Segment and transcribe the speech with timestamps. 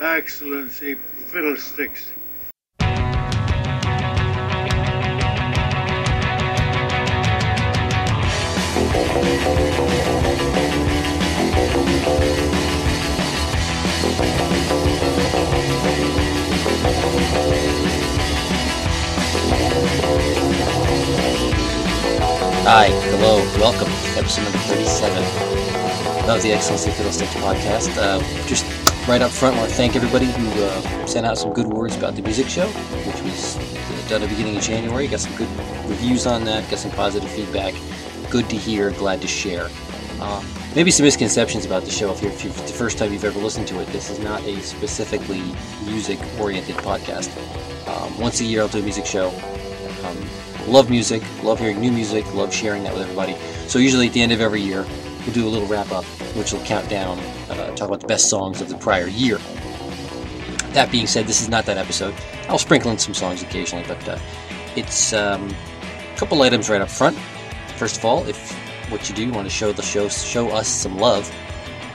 [0.00, 2.12] Excellency, fiddlesticks.
[22.68, 23.88] Hi, hello, welcome.
[24.18, 25.22] Episode number 37
[26.28, 27.96] of the Excellency Fiddlesticks podcast.
[27.96, 31.52] Uh, just right up front, I want to thank everybody who uh, sent out some
[31.52, 33.54] good words about the music show, which was
[34.08, 35.06] done at the beginning of January.
[35.06, 35.48] Got some good
[35.88, 37.74] reviews on that, got some positive feedback.
[38.30, 39.68] Good to hear, glad to share.
[40.20, 40.42] Uh,
[40.74, 43.38] maybe some misconceptions about the show if, you're, if you're, the first time you've ever
[43.38, 43.86] listened to it.
[43.88, 45.42] This is not a specifically
[45.84, 47.30] music oriented podcast.
[47.86, 49.28] Um, once a year, I'll do a music show.
[50.04, 50.18] Um,
[50.66, 53.36] love music, love hearing new music, love sharing that with everybody.
[53.68, 54.84] So usually at the end of every year,
[55.26, 56.04] we'll do a little wrap up,
[56.34, 57.18] which will count down,
[57.50, 59.38] uh, talk about the best songs of the prior year.
[60.70, 62.14] That being said, this is not that episode.
[62.48, 64.18] I'll sprinkle in some songs occasionally, but uh,
[64.76, 65.54] it's um,
[66.14, 67.16] a couple items right up front.
[67.76, 68.52] First of all, if
[68.90, 71.30] what you do you want to show the show show us some love,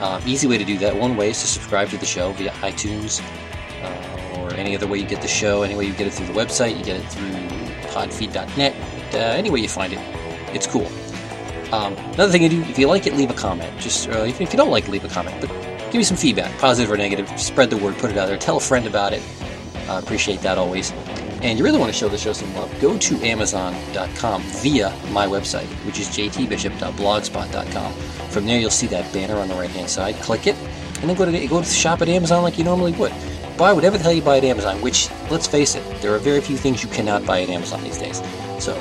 [0.00, 0.94] uh, easy way to do that.
[0.94, 3.22] One way is to subscribe to the show via iTunes
[3.82, 5.62] uh, or any other way you get the show.
[5.62, 7.30] Any way you get it through the website, you get it through
[7.92, 8.74] podfeed.net.
[9.14, 10.00] Uh, any way you find it,
[10.54, 10.90] it's cool.
[11.72, 13.78] Um, another thing you do, if you like it, leave a comment.
[13.80, 15.40] Just uh, if, if you don't like, it, leave a comment.
[15.40, 15.48] But
[15.86, 17.28] give me some feedback, positive or negative.
[17.40, 18.36] Spread the word, put it out there.
[18.36, 19.22] Tell a friend about it.
[19.88, 20.92] I appreciate that always.
[21.42, 25.26] And you really want to show the show some love, go to Amazon.com via my
[25.26, 27.92] website, which is jtbishop.blogspot.com.
[28.30, 30.14] From there, you'll see that banner on the right hand side.
[30.16, 30.56] Click it,
[31.00, 33.12] and then go to go to shop at Amazon like you normally would.
[33.58, 36.40] Buy whatever the hell you buy at Amazon, which, let's face it, there are very
[36.40, 38.22] few things you cannot buy at Amazon these days.
[38.60, 38.74] So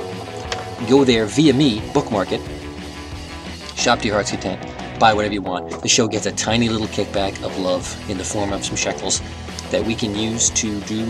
[0.88, 2.42] go there via me, bookmark it,
[3.82, 4.62] shop to your heart's content,
[5.00, 5.82] buy whatever you want.
[5.82, 9.22] The show gets a tiny little kickback of love in the form of some shekels
[9.72, 11.06] that we can use to do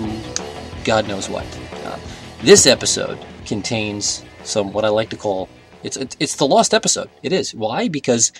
[0.83, 1.45] God knows what.
[1.85, 1.99] Uh,
[2.41, 5.47] this episode contains some what I like to call
[5.83, 7.09] it's it's the lost episode.
[7.23, 8.31] It is why because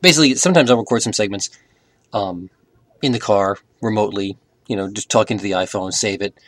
[0.00, 1.50] basically sometimes I'll record some segments
[2.12, 2.50] um,
[3.02, 4.36] in the car remotely,
[4.66, 6.38] you know, just talking to the iPhone, save it,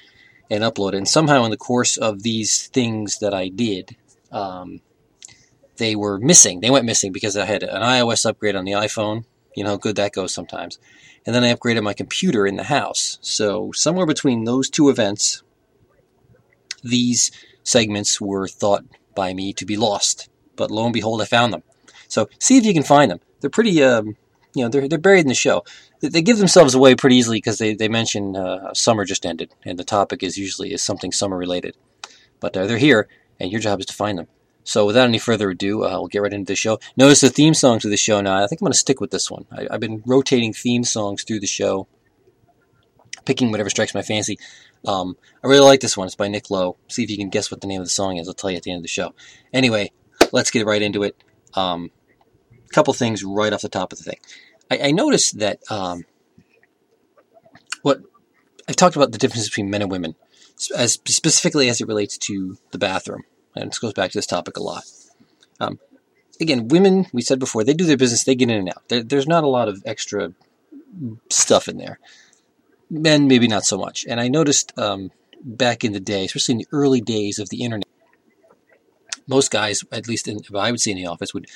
[0.51, 0.99] and upload it.
[0.99, 3.97] And somehow in the course of these things that I did,
[4.33, 4.81] um,
[5.81, 6.61] they were missing.
[6.61, 9.25] They went missing because I had an iOS upgrade on the iPhone.
[9.57, 10.79] You know how good that goes sometimes.
[11.27, 13.19] And then I upgraded my computer in the house.
[13.23, 15.43] So somewhere between those two events,
[16.85, 17.31] these
[17.65, 20.29] segments were thought by me to be lost.
[20.55, 21.63] But lo and behold, I found them.
[22.09, 23.21] So see if you can find them.
[23.41, 24.17] They're pretty, um,
[24.55, 25.65] you know, they're, they're buried in the show.
[26.01, 29.79] They give themselves away pretty easily because they, they mention uh, summer just ended, and
[29.79, 31.77] the topic is usually is something summer related.
[32.41, 33.09] But uh, they're here,
[33.39, 34.29] and your job is to find them.
[34.71, 36.79] So without any further ado, uh, we'll get right into the show.
[36.97, 38.37] Notice the theme song to the show now.
[38.37, 39.45] I think I'm going to stick with this one.
[39.51, 41.89] I, have been rotating theme songs through the show,
[43.25, 44.39] picking whatever strikes my fancy.
[44.87, 46.07] Um, I really like this one.
[46.07, 46.77] It's by Nick Lowe.
[46.87, 48.29] See if you can guess what the name of the song is.
[48.29, 49.13] I'll tell you at the end of the show.
[49.53, 49.91] Anyway,
[50.31, 51.21] let's get right into it.
[51.57, 51.91] A um,
[52.73, 54.21] couple things right off the top of the thing.
[54.71, 56.05] I, I noticed that um,
[57.83, 58.03] what
[58.69, 60.15] I've talked about the difference between men and women,
[60.77, 63.25] as specifically as it relates to the bathroom
[63.55, 64.85] and this goes back to this topic a lot.
[65.59, 65.79] Um,
[66.41, 68.89] again, women, we said before, they do their business, they get in and out.
[68.89, 70.33] There, there's not a lot of extra
[71.31, 71.99] stuff in there.
[72.89, 74.05] Men, maybe not so much.
[74.09, 75.13] And I noticed um,
[75.43, 77.87] back in the day, especially in the early days of the internet,
[79.29, 81.47] most guys, at least in, I would see in the office, would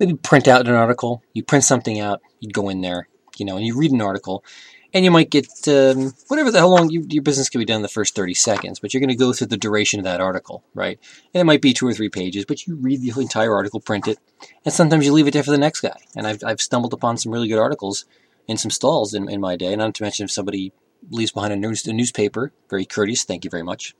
[0.00, 1.22] maybe print out an article.
[1.32, 4.44] You print something out, you'd go in there, you know, and you read an article,
[4.92, 7.76] and you might get um, whatever the how long you, your business can be done
[7.76, 10.20] in the first 30 seconds but you're going to go through the duration of that
[10.20, 10.98] article right?
[11.32, 14.08] And it might be two or three pages but you read the entire article print
[14.08, 14.18] it
[14.64, 15.96] and sometimes you leave it there for the next guy.
[16.16, 18.04] And i've, I've stumbled upon some really good articles
[18.46, 20.72] in some stalls in, in my day not to mention if somebody
[21.10, 23.94] leaves behind a, news, a newspaper very courteous thank you very much.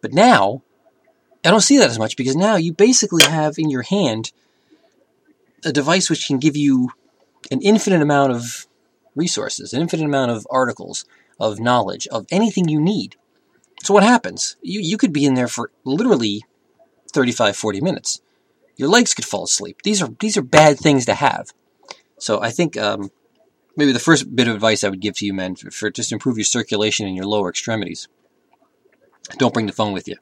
[0.00, 0.62] But now
[1.44, 4.32] i don't see that as much because now you basically have in your hand
[5.64, 6.90] a device which can give you
[7.50, 8.67] an infinite amount of
[9.18, 11.04] resources, an infinite amount of articles,
[11.38, 13.16] of knowledge, of anything you need.
[13.82, 14.56] So what happens?
[14.62, 16.44] You, you could be in there for literally
[17.12, 18.20] 35, 40 minutes.
[18.76, 19.82] Your legs could fall asleep.
[19.82, 21.52] These are, these are bad things to have.
[22.18, 23.10] So I think um,
[23.76, 26.12] maybe the first bit of advice I would give to you, men, for, for just
[26.12, 28.08] improve your circulation in your lower extremities,
[29.36, 30.16] don't bring the phone with you.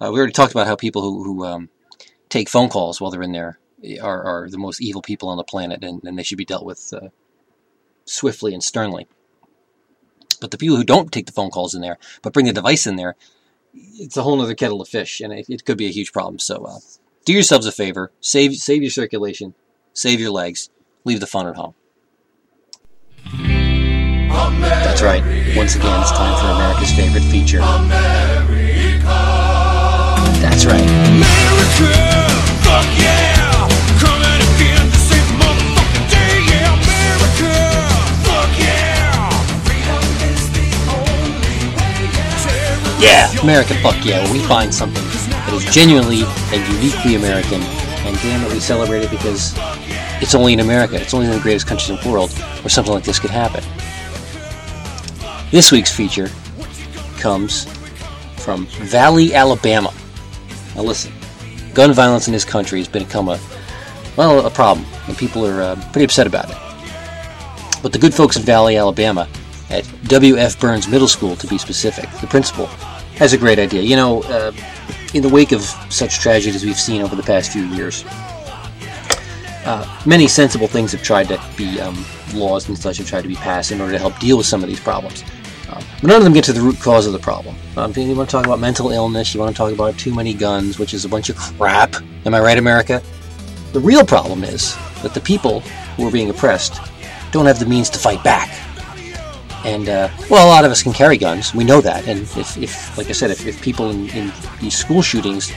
[0.00, 1.68] Uh, we already talked about how people who, who um,
[2.28, 3.58] take phone calls while they're in there
[4.00, 6.64] are, are the most evil people on the planet, and, and they should be dealt
[6.64, 7.08] with uh,
[8.04, 9.06] swiftly and sternly.
[10.40, 12.86] But the people who don't take the phone calls in there, but bring the device
[12.86, 13.16] in there,
[13.74, 16.38] it's a whole other kettle of fish, and it, it could be a huge problem.
[16.38, 16.78] So uh,
[17.24, 19.54] do yourselves a favor, save save your circulation,
[19.92, 20.68] save your legs,
[21.04, 21.74] leave the phone at home.
[24.60, 25.22] That's right.
[25.56, 27.60] Once again, it's time for America's favorite feature.
[30.40, 31.11] That's right.
[43.42, 44.30] America, fuck yeah.
[44.32, 46.22] We find something that is genuinely
[46.52, 49.52] and uniquely American, and damn it, we celebrate it because
[50.22, 50.94] it's only in America.
[50.94, 53.64] It's only in the greatest countries in the world where something like this could happen.
[55.50, 56.30] This week's feature
[57.18, 57.64] comes
[58.36, 59.92] from Valley, Alabama.
[60.76, 61.12] Now listen,
[61.74, 63.40] gun violence in this country has become a
[64.16, 67.82] well a problem, and people are uh, pretty upset about it.
[67.82, 69.28] But the good folks in Valley, Alabama,
[69.68, 70.60] at W.F.
[70.60, 72.68] Burns Middle School, to be specific, the principal
[73.16, 73.82] has a great idea.
[73.82, 74.52] You know, uh,
[75.14, 78.04] in the wake of such tragedies we've seen over the past few years,
[79.64, 82.04] uh, many sensible things have tried to be um,
[82.34, 84.62] laws and such have tried to be passed in order to help deal with some
[84.62, 85.22] of these problems.
[85.70, 87.54] Um, but none of them get to the root cause of the problem.
[87.76, 90.34] Um, you want to talk about mental illness, you want to talk about too many
[90.34, 91.94] guns, which is a bunch of crap.
[92.26, 93.02] Am I right, America?
[93.72, 95.60] The real problem is that the people
[95.96, 96.80] who are being oppressed
[97.30, 98.50] don't have the means to fight back.
[99.64, 101.54] And, uh, well, a lot of us can carry guns.
[101.54, 102.08] We know that.
[102.08, 105.50] And if, if like I said, if, if people in, in these school shootings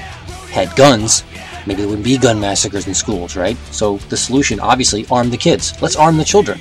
[0.51, 1.23] had guns,
[1.65, 3.57] maybe there wouldn't be gun massacres in schools, right?
[3.71, 5.73] So the solution, obviously, arm the kids.
[5.81, 6.59] Let's arm the children.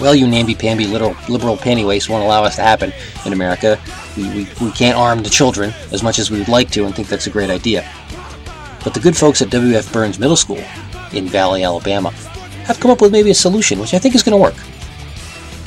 [0.00, 2.92] Well, you namby-pamby little liberal pantyweights won't allow us to happen
[3.24, 3.78] in America.
[4.16, 6.94] We, we, we can't arm the children as much as we would like to and
[6.94, 7.88] think that's a great idea.
[8.82, 9.92] But the good folks at W.F.
[9.92, 10.62] Burns Middle School
[11.12, 12.10] in Valley, Alabama,
[12.64, 14.56] have come up with maybe a solution, which I think is going to work.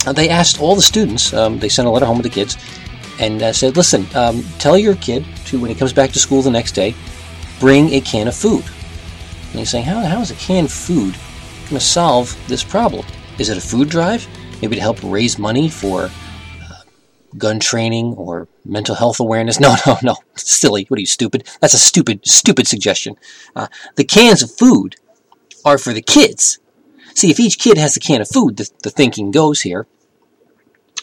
[0.06, 2.57] Uh, they asked all the students, um, they sent a letter home with the kids,
[3.19, 6.42] and uh, said, listen, um, tell your kid to, when he comes back to school
[6.42, 6.94] the next day,
[7.60, 8.63] bring a can of food.
[9.50, 11.16] And he's saying, how, how is a can of food
[11.69, 13.06] going to solve this problem?
[13.40, 14.28] Is it a food drive?
[14.62, 16.81] Maybe to help raise money for uh,
[17.38, 19.60] gun training or mental health awareness?
[19.62, 20.16] No, no, no.
[20.36, 20.86] Silly.
[20.90, 21.48] What are you, stupid?
[21.62, 23.16] That's a stupid, stupid suggestion.
[23.56, 24.98] Uh, the cans of food
[25.63, 26.60] are for the kids.
[27.16, 29.88] See, if each kid has a can of food, the, the thinking goes here,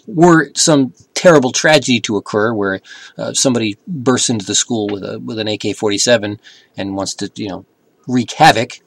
[0.07, 2.81] were some terrible tragedy to occur where
[3.17, 6.39] uh, somebody bursts into the school with a with an AK-47
[6.77, 7.65] and wants to, you know,
[8.07, 8.81] wreak havoc,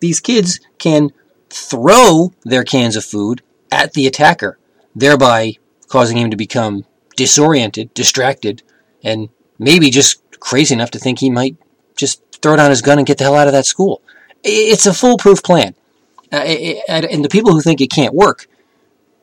[0.00, 1.10] these kids can
[1.50, 4.58] throw their cans of food at the attacker,
[4.94, 5.54] thereby
[5.88, 6.84] causing him to become
[7.16, 8.62] disoriented, distracted,
[9.02, 9.28] and
[9.58, 11.56] maybe just crazy enough to think he might
[11.96, 14.02] just throw down his gun and get the hell out of that school.
[14.44, 15.74] It's a foolproof plan.
[16.30, 16.36] Uh,
[16.88, 18.46] and the people who think it can't work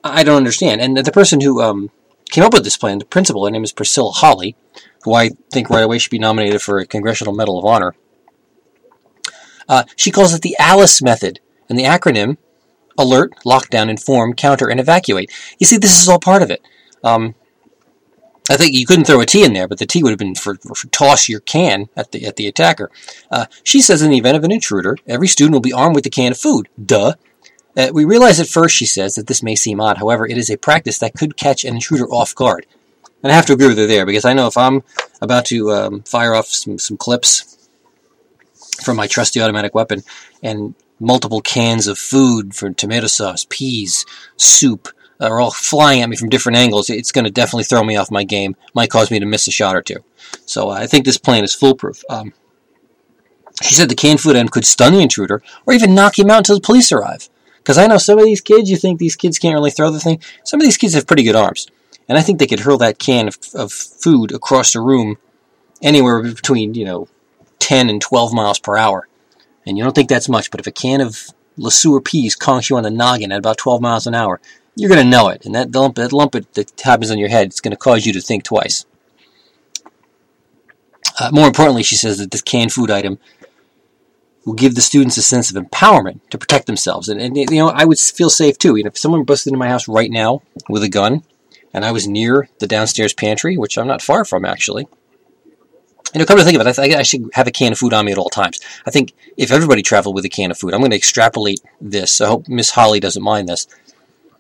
[0.06, 0.82] I don't understand.
[0.82, 1.90] And the person who um,
[2.30, 4.56] came up with this plan, the principal, her name is Priscilla Holley,
[5.04, 7.96] who I think right away should be nominated for a Congressional Medal of Honor.
[9.68, 12.38] Uh, she calls it the ALICE method, and the acronym
[12.98, 15.32] alert, lockdown, inform, counter, and evacuate.
[15.60, 16.62] You see, this is all part of it.
[17.04, 17.34] Um,
[18.48, 20.36] I think you couldn't throw a T in there, but the T would have been
[20.36, 22.92] for, for toss your can at the at the attacker.
[23.32, 26.06] Uh, she says, in the event of an intruder, every student will be armed with
[26.06, 26.70] a can of food.
[26.84, 27.16] Duh.
[27.78, 29.98] Uh, we realize at first, she says, that this may seem odd.
[29.98, 32.66] However, it is a practice that could catch an intruder off guard.
[33.22, 34.84] And I have to agree with her there because I know if I'm
[35.22, 37.70] about to um, fire off some, some clips
[38.84, 40.04] from my trusty automatic weapon
[40.44, 44.06] and multiple cans of food for tomato sauce, peas,
[44.38, 44.90] soup
[45.20, 48.12] are all flying at me from different angles, it's going to definitely throw me off
[48.12, 48.56] my game.
[48.74, 50.04] Might cause me to miss a shot or two.
[50.46, 52.04] So uh, I think this plan is foolproof.
[52.10, 52.34] Um,
[53.62, 56.40] she said the canned food item could stun the intruder or even knock him out
[56.40, 57.30] until the police arrive.
[57.66, 60.00] Because I know some of these kids, you think these kids can't really throw the
[60.00, 60.22] thing.
[60.44, 61.66] Some of these kids have pretty good arms.
[62.08, 65.18] And I think they could hurl that can of, of food across the room
[65.82, 67.08] anywhere between, you know,
[67.58, 69.08] 10 and 12 miles per hour.
[69.66, 72.78] And you don't think that's much, but if a can of LeSueur peas conks you
[72.78, 74.40] on the noggin at about 12 miles an hour,
[74.76, 75.44] you're going to know it.
[75.44, 78.14] And that lump, that lump that happens on your head, it's going to cause you
[78.14, 78.86] to think twice.
[81.20, 83.18] Uh, more importantly, she says that this canned food item
[84.46, 87.10] will give the students a sense of empowerment to protect themselves.
[87.10, 88.76] And, and you know, I would feel safe too.
[88.76, 91.24] You know, if someone busted into my house right now with a gun,
[91.74, 94.88] and I was near the downstairs pantry, which I'm not far from actually.
[96.14, 97.78] You know, come to think of it, I, th- I should have a can of
[97.78, 98.62] food on me at all times.
[98.86, 102.22] I think if everybody traveled with a can of food, I'm going to extrapolate this.
[102.22, 103.68] I hope Miss Holley doesn't mind this.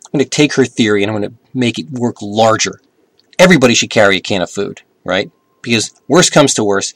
[0.05, 2.79] I'm going to take her theory and I'm going to make it work larger.
[3.37, 5.29] Everybody should carry a can of food, right?
[5.61, 6.95] Because worst comes to worst,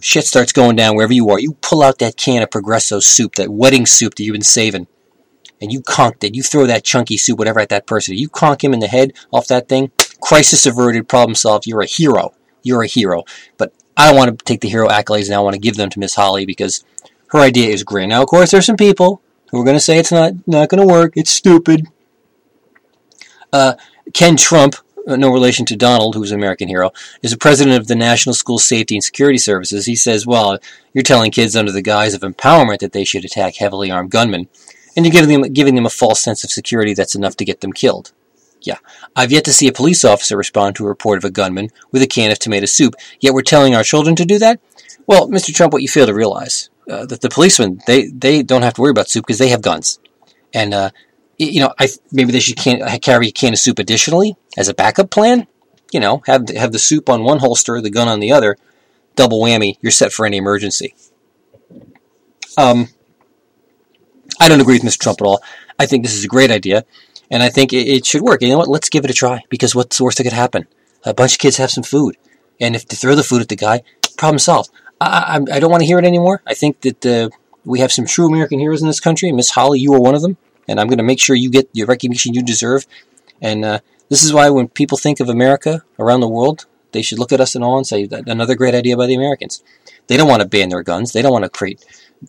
[0.00, 3.34] shit starts going down wherever you are, you pull out that can of Progresso soup,
[3.36, 4.86] that wedding soup that you've been saving,
[5.60, 6.34] and you conk it.
[6.34, 8.16] You throw that chunky soup, whatever, at that person.
[8.16, 9.90] You conk him in the head off that thing.
[10.20, 11.66] Crisis averted, problem solved.
[11.66, 12.34] You're a hero.
[12.62, 13.24] You're a hero.
[13.56, 15.90] But I don't want to take the hero accolades and I want to give them
[15.90, 16.84] to Miss Holley because
[17.28, 18.08] her idea is great.
[18.08, 20.80] Now, of course, there's some people who are going to say it's not not going
[20.80, 21.12] to work.
[21.16, 21.86] It's stupid.
[23.52, 23.74] Uh,
[24.14, 24.76] Ken Trump,
[25.06, 26.92] no relation to Donald, who's an American hero,
[27.22, 29.86] is the president of the National School Safety and Security Services.
[29.86, 30.58] He says, well,
[30.92, 34.48] you're telling kids under the guise of empowerment that they should attack heavily armed gunmen,
[34.96, 37.60] and you're giving them, giving them a false sense of security that's enough to get
[37.60, 38.12] them killed.
[38.62, 38.78] Yeah,
[39.16, 42.02] I've yet to see a police officer respond to a report of a gunman with
[42.02, 44.60] a can of tomato soup, yet we're telling our children to do that?
[45.06, 45.54] Well, Mr.
[45.54, 48.82] Trump, what you fail to realize, uh, that the policemen, they, they don't have to
[48.82, 49.98] worry about soup because they have guns.
[50.52, 50.90] And, uh,
[51.44, 54.74] you know, I, maybe they should can, carry a can of soup additionally as a
[54.74, 55.46] backup plan.
[55.92, 58.56] You know, have, have the soup on one holster, the gun on the other.
[59.16, 60.94] Double whammy, you're set for any emergency.
[62.56, 62.88] Um,
[64.38, 64.98] I don't agree with Mr.
[64.98, 65.42] Trump at all.
[65.78, 66.84] I think this is a great idea,
[67.30, 68.42] and I think it, it should work.
[68.42, 68.68] You know what?
[68.68, 70.66] Let's give it a try, because what's the worst that could happen?
[71.04, 72.16] A bunch of kids have some food,
[72.60, 73.82] and if they throw the food at the guy,
[74.16, 74.70] problem solved.
[75.00, 76.42] I, I, I don't want to hear it anymore.
[76.46, 77.30] I think that uh,
[77.64, 79.32] we have some true American heroes in this country.
[79.32, 80.36] Miss Holley, you are one of them,
[80.70, 82.86] and I'm going to make sure you get the recognition you deserve.
[83.42, 87.18] And uh, this is why when people think of America around the world, they should
[87.18, 89.64] look at us and all and say another great idea by the Americans.
[90.06, 91.12] They don't want to ban their guns.
[91.12, 91.84] They don't want to create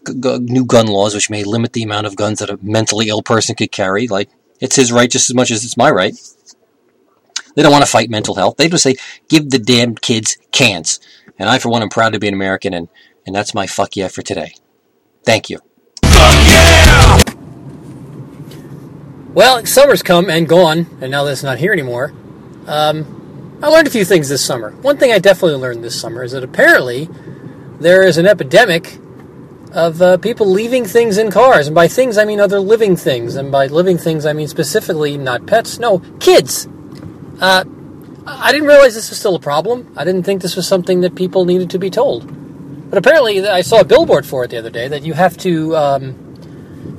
[0.08, 3.10] g- g- new gun laws which may limit the amount of guns that a mentally
[3.10, 4.08] ill person could carry.
[4.08, 4.30] Like
[4.60, 6.16] it's his right just as much as it's my right.
[7.56, 8.58] They don't want to fight mental health.
[8.58, 8.96] They just say,
[9.28, 11.00] give the damn kids cans.
[11.38, 12.88] And I, for one, am proud to be an American, and,
[13.26, 14.54] and that's my fuck yeah for today.
[15.26, 15.60] Thank you.
[19.34, 22.12] Well, summer's come and gone, and now that it's not here anymore.
[22.68, 24.72] Um, I learned a few things this summer.
[24.82, 27.08] One thing I definitely learned this summer is that apparently
[27.80, 29.00] there is an epidemic
[29.72, 31.68] of uh, people leaving things in cars.
[31.68, 33.36] And by things, I mean other living things.
[33.36, 36.68] And by living things, I mean specifically not pets, no, kids.
[37.40, 37.64] Uh,
[38.28, 39.94] I didn't realize this was still a problem.
[39.96, 42.28] I didn't think this was something that people needed to be told.
[42.90, 45.76] But apparently, I saw a billboard for it the other day that you have to,
[45.78, 46.31] um,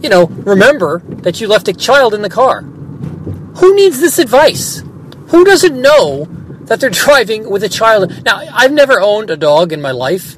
[0.03, 2.63] you know, remember that you left a child in the car.
[2.63, 4.83] Who needs this advice?
[5.29, 6.25] Who doesn't know
[6.65, 8.25] that they're driving with a child?
[8.25, 10.37] Now, I've never owned a dog in my life,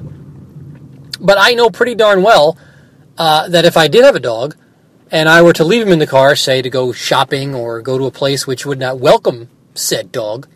[1.19, 2.57] but I know pretty darn well
[3.17, 4.55] uh, that if I did have a dog
[5.11, 7.97] and I were to leave him in the car, say to go shopping or go
[7.97, 10.47] to a place which would not welcome said dog,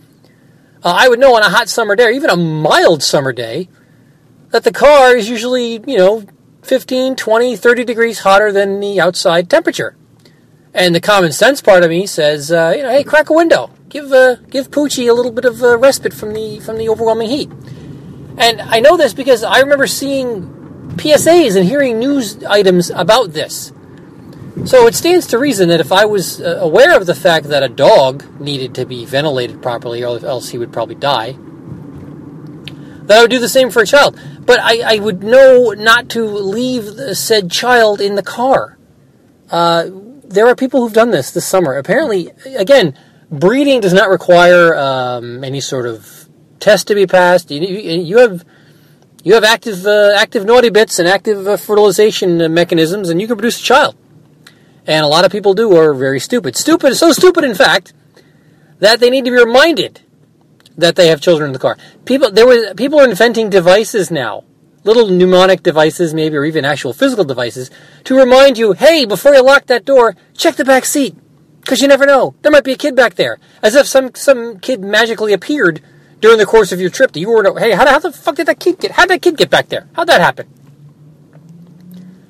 [0.84, 3.68] uh, I would know on a hot summer day, or even a mild summer day,
[4.52, 6.26] that the car is usually, you know,
[6.70, 9.98] 15, 20, 30 degrees hotter than the outside temperature.
[10.72, 13.72] And the common sense part of me says, uh, you know, hey, crack a window,
[13.90, 17.28] give uh, give Poochie a little bit of uh, respite from the from the overwhelming
[17.28, 17.50] heat.
[18.38, 20.44] And I know this because I remember seeing
[20.98, 23.74] PSAs and hearing news items about this.
[24.66, 27.64] So it stands to reason that if I was uh, aware of the fact that
[27.64, 31.36] a dog needed to be ventilated properly, or else he would probably die,
[33.06, 34.20] that I would do the same for a child.
[34.50, 38.80] But I, I would know not to leave the said child in the car.
[39.52, 39.92] Uh,
[40.24, 41.78] there are people who've done this this summer.
[41.78, 42.98] Apparently, again,
[43.30, 46.28] breeding does not require um, any sort of
[46.60, 47.52] test to be passed.
[47.52, 48.44] You, you, have
[49.24, 53.28] you have active uh, active naughty bits and active uh, fertilization uh, mechanisms, and you
[53.28, 53.96] can produce a child.
[54.88, 56.56] And a lot of people do are very stupid.
[56.56, 57.94] Stupid, so stupid, in fact,
[58.80, 60.02] that they need to be reminded
[60.78, 61.78] that they have children in the car.
[62.06, 64.44] People, there was people are inventing devices now,
[64.84, 67.70] little mnemonic devices, maybe, or even actual physical devices,
[68.06, 71.16] to remind you, hey, before you lock that door, check the back seat,
[71.62, 72.36] because you never know.
[72.42, 75.82] There might be a kid back there, as if some some kid magically appeared
[76.22, 78.48] during the course of your trip that you were, hey, how, how the fuck did
[78.48, 78.92] that kid get?
[78.92, 79.88] How did that kid get back there?
[79.94, 80.48] How'd that happen?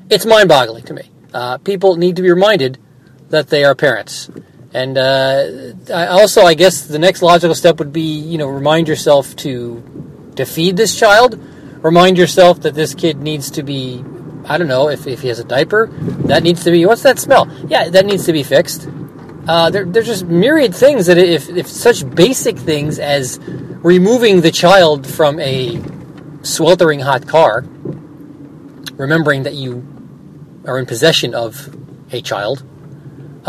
[0.10, 1.10] It's mind-boggling to me.
[1.34, 2.78] Uh, people need to be reminded
[3.30, 4.30] that they are parents.
[4.74, 9.36] And uh, also, I guess the next logical step would be, you know, remind yourself
[9.38, 9.84] to
[10.36, 11.40] to feed this child.
[11.84, 14.04] Remind yourself that this kid needs to be,
[14.46, 15.88] I don't know, if, if he has a diaper,
[16.28, 16.86] that needs to be.
[16.86, 17.50] What's that smell?
[17.68, 18.88] Yeah, that needs to be fixed.
[19.48, 24.52] Uh, there, there's just myriad things that if, if such basic things as removing the
[24.52, 25.82] child from a
[26.44, 27.66] sweltering hot car,
[28.98, 29.86] remembering that you
[30.66, 31.76] are in possession of
[32.12, 32.64] a child,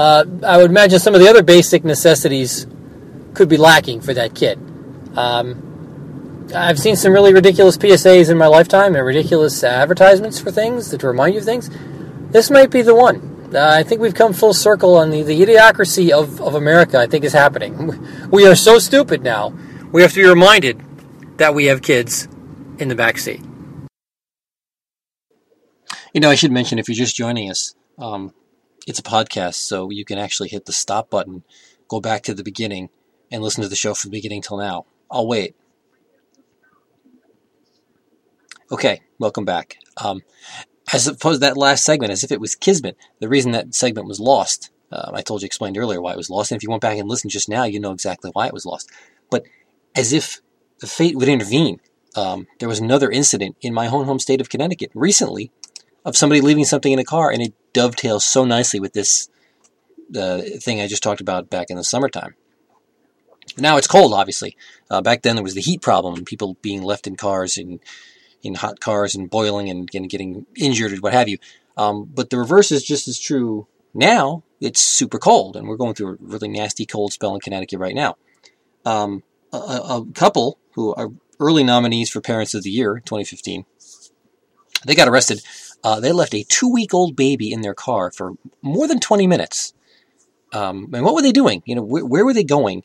[0.00, 2.66] uh, I would imagine some of the other basic necessities
[3.34, 4.58] could be lacking for that kid.
[5.14, 10.90] Um, I've seen some really ridiculous PSAs in my lifetime and ridiculous advertisements for things
[10.90, 11.68] that remind you of things.
[12.30, 13.50] This might be the one.
[13.54, 17.06] Uh, I think we've come full circle on the, the idiocracy of, of America, I
[17.06, 17.74] think is happening.
[18.30, 19.52] We are so stupid now.
[19.92, 20.80] We have to be reminded
[21.36, 22.26] that we have kids
[22.78, 23.42] in the back seat.
[26.14, 28.32] You know, I should mention if you're just joining us, um,
[28.90, 31.44] it's a podcast, so you can actually hit the stop button,
[31.88, 32.90] go back to the beginning,
[33.30, 34.84] and listen to the show from the beginning till now.
[35.10, 35.54] I'll wait.
[38.70, 39.78] Okay, welcome back.
[39.96, 40.22] Um,
[40.92, 44.08] as opposed to that last segment, as if it was Kismet, the reason that segment
[44.08, 46.70] was lost Um, I told you, explained earlier why it was lost, and if you
[46.70, 48.90] went back and listened just now, you know exactly why it was lost.
[49.30, 49.44] But
[49.94, 50.40] as if
[50.80, 51.80] the fate would intervene,
[52.16, 55.52] um, there was another incident in my own home state of Connecticut recently
[56.04, 59.28] of somebody leaving something in a car, and it dovetails so nicely with this
[60.12, 62.34] thing I just talked about back in the summertime.
[63.56, 64.56] Now it's cold, obviously.
[64.90, 67.80] Uh, back then there was the heat problem and people being left in cars in
[68.42, 71.36] in hot cars and boiling and, and getting injured and what have you.
[71.76, 74.42] Um, but the reverse is just as true now.
[74.60, 77.94] It's super cold, and we're going through a really nasty cold spell in Connecticut right
[77.94, 78.16] now.
[78.84, 83.64] Um, a, a couple who are early nominees for Parents of the Year 2015,
[84.84, 85.40] they got arrested.
[85.82, 89.72] Uh, they left a two-week-old baby in their car for more than 20 minutes.
[90.52, 91.62] Um, and what were they doing?
[91.64, 92.82] You know, wh- where were they going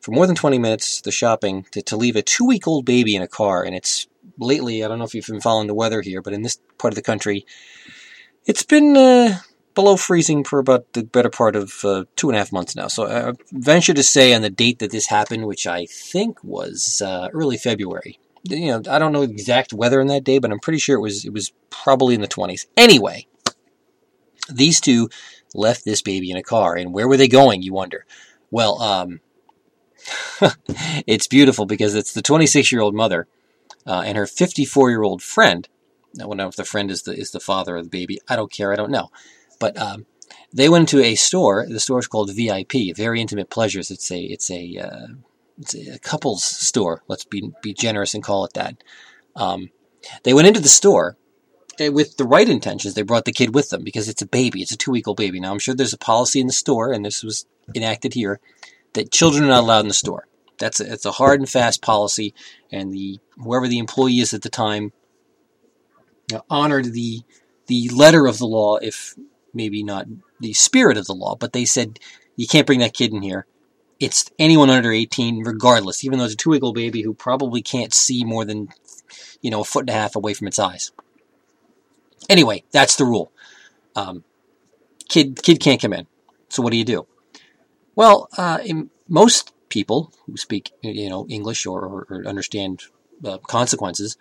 [0.00, 1.00] for more than 20 minutes?
[1.00, 4.06] The shopping to, to leave a two-week-old baby in a car, and it's
[4.38, 4.82] lately.
[4.82, 6.96] I don't know if you've been following the weather here, but in this part of
[6.96, 7.46] the country,
[8.46, 9.38] it's been uh,
[9.74, 12.88] below freezing for about the better part of uh, two and a half months now.
[12.88, 17.02] So I venture to say on the date that this happened, which I think was
[17.04, 18.18] uh, early February.
[18.44, 20.96] You know, I don't know the exact weather in that day, but I'm pretty sure
[20.96, 22.66] it was it was probably in the 20s.
[22.76, 23.26] Anyway,
[24.48, 25.08] these two
[25.54, 27.62] left this baby in a car, and where were they going?
[27.62, 28.04] You wonder.
[28.50, 29.20] Well, um,
[31.06, 33.28] it's beautiful because it's the 26 year old mother
[33.86, 35.68] uh, and her 54 year old friend.
[36.16, 38.20] I don't know if the friend is the is the father of the baby.
[38.28, 38.72] I don't care.
[38.72, 39.10] I don't know.
[39.58, 40.06] But um,
[40.52, 41.66] they went to a store.
[41.68, 43.90] The store is called VIP, Very Intimate Pleasures.
[43.90, 45.06] It's a it's a uh,
[45.58, 47.02] it's a couples store.
[47.08, 48.82] Let's be be generous and call it that.
[49.36, 49.70] Um,
[50.24, 51.16] they went into the store
[51.78, 52.94] eh, with the right intentions.
[52.94, 54.62] They brought the kid with them because it's a baby.
[54.62, 55.40] It's a two week old baby.
[55.40, 58.40] Now I'm sure there's a policy in the store, and this was enacted here,
[58.94, 60.26] that children are not allowed in the store.
[60.58, 62.34] That's a, it's a hard and fast policy,
[62.70, 64.92] and the whoever the employee is at the time
[66.30, 67.22] you know, honored the
[67.66, 69.14] the letter of the law, if
[69.54, 70.06] maybe not
[70.40, 71.36] the spirit of the law.
[71.36, 71.98] But they said
[72.36, 73.46] you can't bring that kid in here.
[74.02, 77.62] It's anyone under 18, regardless, even though it's a two week old baby who probably
[77.62, 78.68] can't see more than
[79.40, 80.90] you know a foot and a half away from its eyes.
[82.28, 83.30] Anyway, that's the rule.
[83.94, 84.24] Um,
[85.08, 86.08] kid kid can't come in.
[86.48, 87.06] So what do you do?
[87.94, 88.58] Well, uh,
[89.08, 92.82] most people who speak, you know, English or, or, or understand
[93.24, 94.16] uh, consequences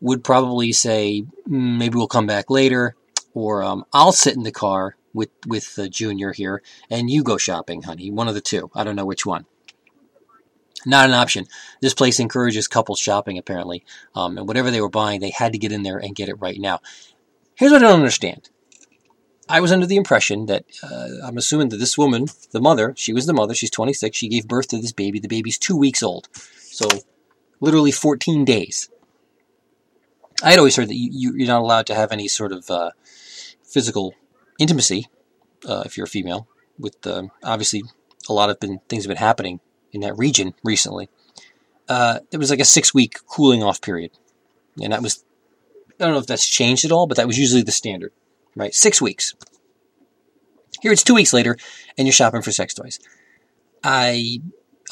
[0.00, 2.94] would probably say, "Mm, maybe we'll come back later,
[3.32, 7.38] or um, I'll sit in the car with with uh, Junior here, and you go
[7.38, 8.10] shopping, honey.
[8.10, 8.70] One of the two.
[8.74, 9.46] I don't know which one.
[10.84, 11.46] Not an option.
[11.80, 15.58] This place encourages couple shopping, apparently, um, and whatever they were buying, they had to
[15.58, 16.80] get in there and get it right now.
[17.54, 18.50] Here's what I don't understand.
[19.48, 23.12] I was under the impression that uh, I'm assuming that this woman, the mother, she
[23.12, 23.54] was the mother.
[23.54, 24.16] She's 26.
[24.16, 25.20] She gave birth to this baby.
[25.20, 26.88] The baby's two weeks old, so
[27.60, 28.90] literally 14 days.
[30.42, 32.90] I had always heard that you, you're not allowed to have any sort of uh,
[33.62, 34.14] physical
[34.58, 35.08] intimacy
[35.66, 36.48] uh, if you're a female.
[36.78, 37.82] With um, obviously
[38.28, 39.60] a lot of been, things have been happening
[39.92, 41.08] in that region recently.
[41.88, 44.10] Uh, there was like a six week cooling off period,
[44.82, 45.24] and that was
[46.00, 48.12] I don't know if that's changed at all, but that was usually the standard
[48.56, 48.74] right?
[48.74, 49.34] Six weeks.
[50.80, 51.56] Here it's two weeks later,
[51.96, 52.98] and you're shopping for sex toys.
[53.82, 54.40] I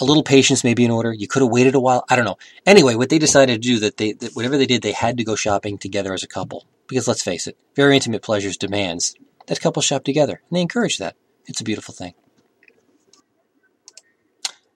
[0.01, 1.13] a little patience may be in order.
[1.13, 2.05] You could have waited a while.
[2.09, 2.39] I don't know.
[2.65, 5.25] Anyway, what they decided to do that they that whatever they did, they had to
[5.25, 6.67] go shopping together as a couple.
[6.89, 9.15] Because let's face it, very intimate pleasures demands
[9.47, 11.17] that couples shop together, and they encourage that.
[11.47, 12.15] It's a beautiful thing.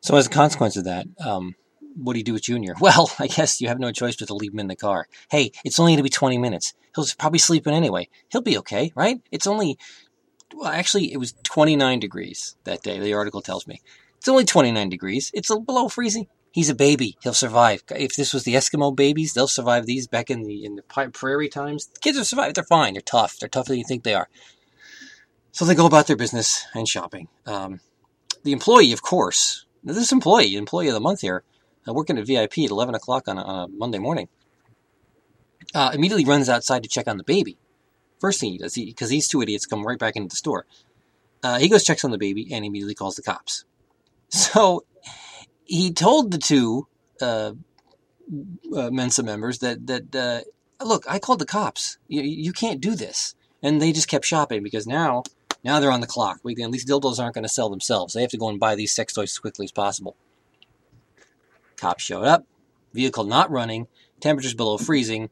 [0.01, 1.55] So as a consequence of that, um,
[1.97, 2.75] what do you do with Junior?
[2.81, 5.09] Well, I guess you have no choice but to leave him in the car.
[5.31, 6.75] Hey, it's only going to be 20 minutes.
[6.95, 8.09] He'll probably sleep in anyway.
[8.29, 9.21] He'll be okay, right?
[9.31, 9.79] It's only,
[10.55, 13.81] well, actually, it was 29 degrees that day, the article tells me.
[14.19, 15.31] It's only 29 degrees.
[15.35, 16.27] It's below freezing.
[16.53, 17.19] He's a baby.
[17.23, 17.83] He'll survive.
[17.91, 21.51] If this was the Eskimo babies, they'll survive these back in the in the prairie
[21.51, 21.87] times.
[21.89, 22.55] The kids will survive.
[22.55, 22.95] They're fine.
[22.95, 23.39] They're tough.
[23.39, 24.29] They're tougher than you think they are.
[25.57, 27.29] So they go about their business and shopping.
[27.47, 27.81] Um,
[28.45, 31.45] the employee, of course, this employee, employee of the month here,
[31.89, 34.29] uh, working at VIP at 11 o'clock on a, on a Monday morning,
[35.75, 37.57] uh, immediately runs outside to check on the baby.
[38.21, 40.67] First thing he does, because these two idiots come right back into the store.
[41.43, 43.65] Uh, he goes, checks on the baby, and immediately calls the cops.
[44.29, 44.85] So
[45.65, 46.87] he told the two
[47.23, 47.53] uh,
[48.77, 51.97] uh, Mensa members that that uh, look, I called the cops.
[52.09, 55.23] You, you can't do this, and they just kept shopping because now
[55.67, 56.39] now they're on the clock.
[56.45, 58.15] We, these dildos aren't going to sell themselves.
[58.15, 60.17] They have to go and buy these sex toys as quickly as possible.
[61.77, 62.47] Cops showed up,
[62.95, 63.89] vehicle not running,
[64.21, 65.29] temperatures below freezing.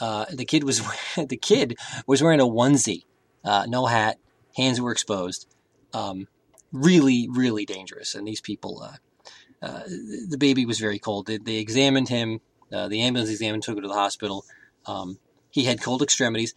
[0.00, 0.82] Uh, the kid was
[1.16, 1.76] the kid
[2.08, 3.04] was wearing a onesie,
[3.44, 4.18] uh, no hat,
[4.56, 5.46] hands were exposed.
[5.94, 6.26] Um,
[6.72, 8.16] really, really dangerous.
[8.16, 8.96] And these people, uh,
[9.64, 9.84] uh,
[10.28, 11.26] the baby was very cold.
[11.26, 12.40] They, they examined him.
[12.72, 14.44] Uh, the ambulance examined, took him to the hospital.
[14.86, 15.18] Um,
[15.50, 16.54] he had cold extremities,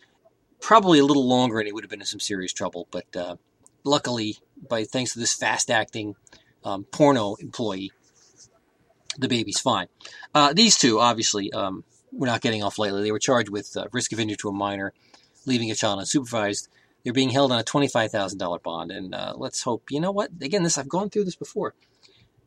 [0.62, 2.88] probably a little longer, and he would have been in some serious trouble.
[2.92, 3.36] But uh,
[3.84, 4.38] luckily,
[4.70, 6.16] by thanks to this fast acting
[6.64, 7.92] um, porno employee,
[9.18, 9.88] the baby's fine.
[10.34, 13.04] Uh, these two, obviously, um, were not getting off lightly.
[13.04, 14.94] They were charged with uh, risk of injury to a minor,
[15.46, 16.70] leaving a child unsupervised.
[17.04, 19.90] They're being held on a twenty-five thousand dollar bond, and uh, let's hope.
[19.90, 20.30] You know what?
[20.42, 21.74] Again, this I've gone through this before.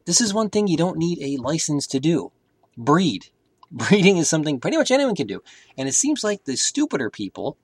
[0.07, 2.31] This is one thing you don't need a license to do.
[2.77, 3.27] Breed.
[3.75, 5.43] Breeding is something pretty much anyone can do,
[5.77, 7.57] and it seems like the stupider people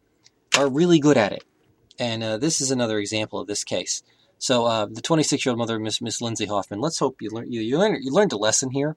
[0.56, 1.44] are really good at it.
[1.98, 4.02] And uh, this is another example of this case.
[4.38, 6.80] So uh, the 26-year-old mother, Miss Miss Lindsay Hoffman.
[6.80, 8.96] Let's hope you learn you, you learn you learned a lesson here.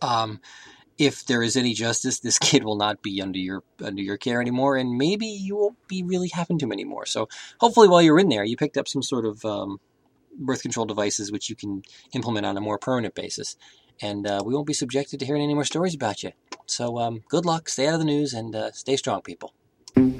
[0.00, 0.40] Um,
[0.98, 4.40] if there is any justice, this kid will not be under your under your care
[4.40, 7.04] anymore, and maybe you won't be really having to him anymore.
[7.04, 7.28] So
[7.60, 9.78] hopefully, while you're in there, you picked up some sort of um,
[10.38, 11.82] birth control devices which you can
[12.14, 13.56] implement on a more permanent basis,
[14.00, 16.32] and uh, we won't be subjected to hearing any more stories about you.
[16.64, 19.52] So um, good luck, stay out of the news, and uh, stay strong, people.
[19.94, 20.16] And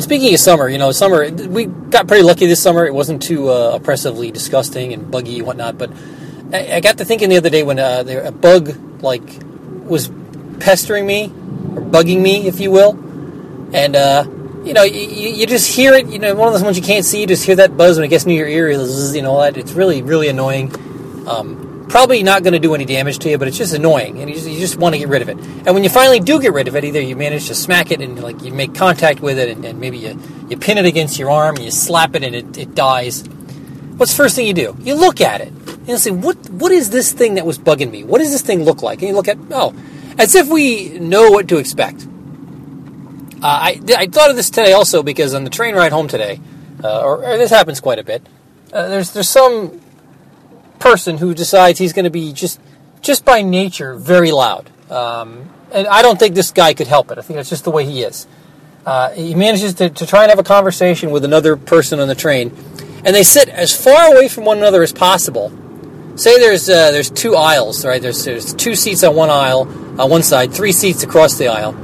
[0.00, 2.86] speaking of summer, you know, summer we got pretty lucky this summer.
[2.86, 5.76] It wasn't too uh, oppressively disgusting and buggy and whatnot.
[5.76, 5.90] But
[6.52, 9.24] I, I got to thinking the other day when uh, there, a bug like
[9.84, 10.08] was
[10.60, 12.92] pestering me or bugging me, if you will,
[13.74, 14.22] and uh,
[14.64, 16.06] you know, you, you just hear it.
[16.06, 17.22] You know, one of those ones you can't see.
[17.22, 18.70] You just hear that buzz when it gets near your ear.
[18.70, 20.72] You know, that it's really really annoying.
[21.26, 24.30] Um, probably not going to do any damage to you, but it's just annoying, and
[24.30, 25.36] you just, you just want to get rid of it.
[25.36, 28.00] And when you finally do get rid of it, either you manage to smack it
[28.00, 31.18] and like you make contact with it, and, and maybe you, you pin it against
[31.18, 33.26] your arm, and you slap it, and it, it dies.
[33.96, 34.76] What's the first thing you do?
[34.80, 37.90] You look at it and you say, "What what is this thing that was bugging
[37.90, 38.04] me?
[38.04, 39.74] What does this thing look like?" And you look at oh,
[40.16, 42.06] as if we know what to expect.
[43.42, 46.40] Uh, I I thought of this today also because on the train ride home today,
[46.82, 48.26] uh, or, or this happens quite a bit.
[48.72, 49.80] Uh, there's there's some
[50.80, 52.60] person who decides he's going to be just
[53.00, 54.70] just by nature very loud.
[54.90, 57.18] Um, and I don't think this guy could help it.
[57.18, 58.26] I think that's just the way he is.
[58.84, 62.14] Uh, he manages to, to try and have a conversation with another person on the
[62.14, 62.52] train,
[63.04, 65.52] and they sit as far away from one another as possible.
[66.16, 68.00] Say there's uh, there's two aisles, right?
[68.00, 69.68] There's there's two seats on one aisle,
[70.00, 71.74] on one side, three seats across the aisle,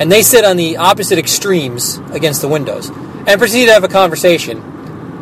[0.00, 3.88] and they sit on the opposite extremes against the windows, and proceed to have a
[3.88, 4.58] conversation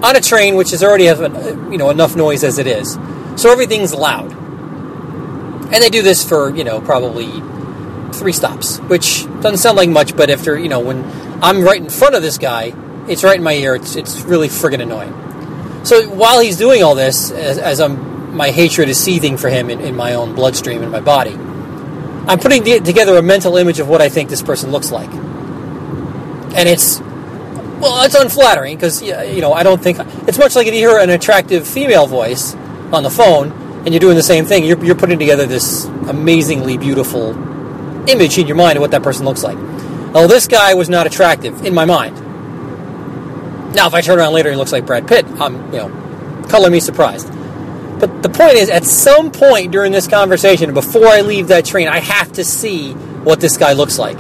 [0.02, 2.96] on a train which is already has uh, you know enough noise as it is.
[3.38, 4.33] So everything's loud.
[4.33, 7.31] And they do this for, you know, probably
[8.12, 11.05] three stops, which doesn't sound like much, but after, you know, when
[11.40, 12.72] I'm right in front of this guy,
[13.07, 15.14] it's right in my ear, it's, it's really friggin' annoying.
[15.85, 19.70] So while he's doing all this, as, as I'm, my hatred is seething for him
[19.70, 23.79] in, in my own bloodstream in my body, I'm putting the, together a mental image
[23.79, 25.11] of what I think this person looks like.
[25.11, 26.98] And it's,
[27.81, 30.98] well, it's unflattering because, you know, I don't think, it's much like if you hear
[30.98, 32.57] an attractive female voice
[32.92, 33.53] on the phone
[33.85, 37.31] and you're doing the same thing, you're, you're putting together this amazingly beautiful
[38.09, 39.57] image in your mind of what that person looks like.
[40.14, 42.16] Oh, this guy was not attractive in my mind.
[43.74, 46.44] Now, if I turn around later and he looks like Brad Pitt, I'm, you know,
[46.48, 47.29] color me surprised.
[48.01, 51.88] But the point is, at some point during this conversation, before I leave that train,
[51.88, 54.18] I have to see what this guy looks like.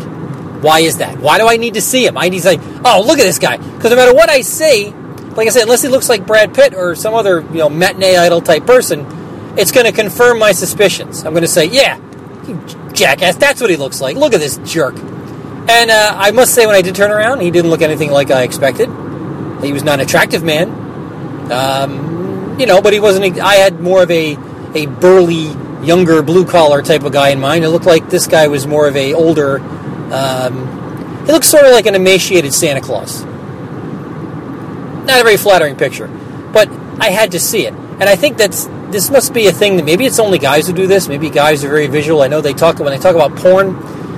[0.62, 1.18] Why is that?
[1.18, 2.18] Why do I need to see him?
[2.18, 3.56] I need to say, oh, look at this guy.
[3.56, 4.90] Because no matter what I say,
[5.38, 8.16] like I said, unless he looks like Brad Pitt or some other, you know, matinee
[8.16, 9.06] idol type person,
[9.56, 11.24] it's going to confirm my suspicions.
[11.24, 11.96] I'm going to say, yeah,
[12.48, 12.60] you
[12.92, 14.16] jackass, that's what he looks like.
[14.16, 14.96] Look at this jerk.
[14.96, 18.32] And uh, I must say, when I did turn around, he didn't look anything like
[18.32, 18.88] I expected.
[19.62, 21.52] He was not an attractive man.
[21.52, 23.38] Um, you know, but he wasn't.
[23.38, 24.36] I had more of a
[24.74, 25.52] a burly,
[25.86, 27.64] younger, blue collar type of guy in mind.
[27.64, 29.60] It looked like this guy was more of a older.
[30.12, 33.24] Um, he looked sort of like an emaciated Santa Claus.
[35.08, 36.06] Not a very flattering picture,
[36.52, 36.68] but
[37.00, 39.84] I had to see it, and I think that's this must be a thing that
[39.84, 41.08] maybe it's only guys who do this.
[41.08, 42.22] Maybe guys are very visual.
[42.22, 43.74] I know they talk when they talk about porn.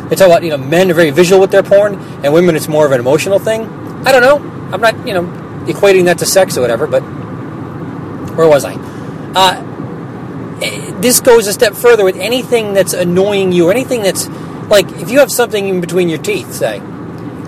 [0.08, 2.68] They talk about you know men are very visual with their porn, and women it's
[2.68, 3.62] more of an emotional thing.
[4.04, 4.38] I don't know.
[4.72, 5.22] I'm not you know
[5.66, 7.00] equating that to sex or whatever, but
[8.36, 8.74] where was I?
[9.34, 14.28] Uh, this goes a step further with anything that's annoying you or anything that's
[14.68, 16.80] like if you have something in between your teeth, say,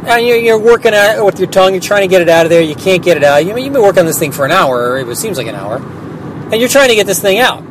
[0.03, 2.29] Uh, and you're, you're working at it with your tongue, you're trying to get it
[2.29, 3.47] out of there, you can't get it out.
[3.47, 5.55] You, mean you've been working on this thing for an hour, it seems like an
[5.55, 7.63] hour, and you're trying to get this thing out.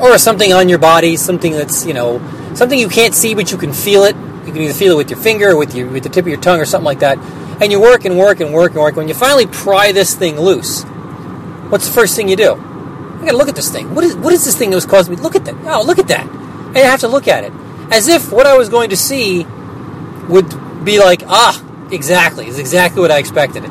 [0.00, 2.20] Or something on your body, something that's, you know,
[2.54, 4.14] something you can't see but you can feel it.
[4.46, 6.28] You can either feel it with your finger or with, your, with the tip of
[6.28, 7.18] your tongue or something like that.
[7.60, 8.94] And you work and work and work and work.
[8.94, 10.84] When you finally pry this thing loose,
[11.70, 12.54] what's the first thing you do?
[12.54, 13.94] I gotta look at this thing.
[13.94, 15.20] What is what is this thing that was causing me?
[15.20, 15.56] Look at that.
[15.64, 16.24] Oh, look at that.
[16.28, 17.52] And you have to look at it.
[17.90, 19.44] As if what I was going to see
[20.28, 20.48] would
[20.88, 22.46] be like, ah, exactly.
[22.46, 23.70] It's exactly what I expected it.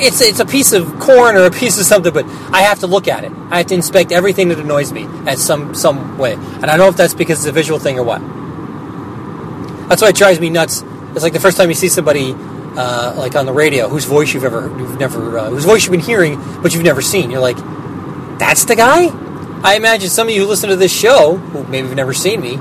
[0.00, 2.86] It's it's a piece of corn or a piece of something, but I have to
[2.86, 3.32] look at it.
[3.50, 6.34] I have to inspect everything that annoys me at some some way.
[6.34, 8.20] And I don't know if that's because it's a visual thing or what.
[9.88, 12.34] That's why it drives me nuts It's like the first time you see somebody
[12.76, 15.92] uh, like on the radio whose voice you've ever you've never uh, whose voice you've
[15.92, 17.30] been hearing but you've never seen.
[17.30, 17.56] You're like,
[18.38, 19.08] that's the guy.
[19.64, 22.40] I imagine some of you who listen to this show who maybe have never seen
[22.40, 22.58] me.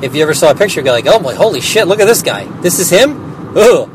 [0.00, 2.22] If you ever saw a picture, go like, oh my, holy shit, look at this
[2.22, 2.44] guy.
[2.62, 3.27] This is him.
[3.56, 3.88] Ugh.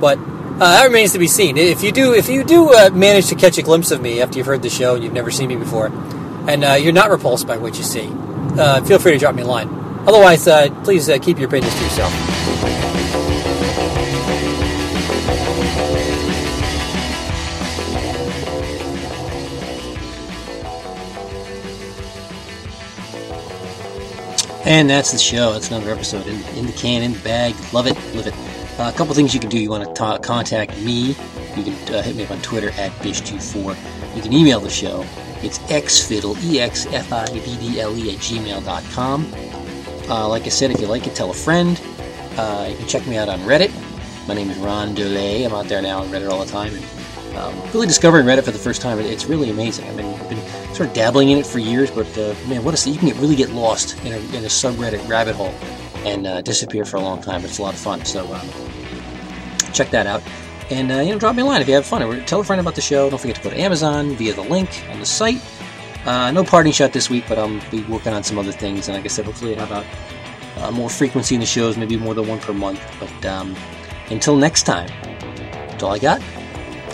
[0.00, 1.56] But uh, that remains to be seen.
[1.56, 4.38] If you do, if you do uh, manage to catch a glimpse of me after
[4.38, 5.86] you've heard the show and you've never seen me before,
[6.48, 8.08] and uh, you're not repulsed by what you see,
[8.58, 9.68] uh, feel free to drop me a line.
[10.06, 12.12] Otherwise, uh, please uh, keep your opinions to yourself.
[24.64, 25.52] And that's the show.
[25.52, 27.54] That's another episode in, in the can, in the bag.
[27.72, 28.61] Love it, live it.
[28.78, 29.58] Uh, a couple things you can do.
[29.58, 31.08] You want to ta- contact me.
[31.56, 34.16] You can uh, hit me up on Twitter at bish24.
[34.16, 35.04] You can email the show.
[35.42, 39.34] It's xfiddle, E-X-F-I-D-D-L-E at gmail.com.
[40.08, 41.80] Uh, like I said, if you like it, tell a friend.
[42.36, 43.72] Uh, you can check me out on Reddit.
[44.26, 45.44] My name is Ron Delay.
[45.44, 46.74] I'm out there now on Reddit all the time.
[46.74, 48.98] And, um, really discovering Reddit for the first time.
[49.00, 49.86] It's really amazing.
[49.86, 52.90] I've been, been sort of dabbling in it for years, but uh, man, what a
[52.90, 55.54] you can get, really get lost in a, in a subreddit rabbit hole
[56.04, 57.44] and uh, disappear for a long time.
[57.44, 58.04] It's a lot of fun.
[58.04, 58.48] So um,
[59.72, 60.22] check that out.
[60.70, 62.02] And uh, you know, drop me a line if you have fun.
[62.02, 63.10] Or tell a friend about the show.
[63.10, 65.40] Don't forget to go to Amazon via the link on the site.
[66.04, 68.88] Uh, no parting shot this week, but I'll be working on some other things.
[68.88, 69.84] And like I said, hopefully I'll have
[70.56, 72.80] a, uh, more frequency in the shows, maybe more than one per month.
[72.98, 73.54] But um,
[74.10, 74.88] until next time,
[75.68, 76.20] that's all I got.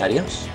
[0.01, 0.49] Adios.